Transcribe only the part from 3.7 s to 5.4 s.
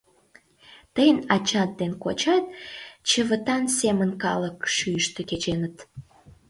семын калык шӱйыштӧ